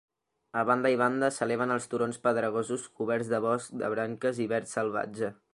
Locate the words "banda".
0.69-0.91, 1.01-1.29